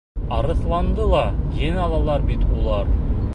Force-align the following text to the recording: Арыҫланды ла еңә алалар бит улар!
Арыҫланды 0.37 1.05
ла 1.11 1.21
еңә 1.59 1.83
алалар 1.85 2.27
бит 2.31 2.49
улар! 2.57 2.91